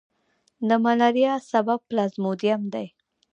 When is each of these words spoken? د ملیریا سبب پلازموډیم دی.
د 0.67 0.69
ملیریا 0.83 1.33
سبب 1.51 1.79
پلازموډیم 1.89 2.61
دی. 2.73 2.87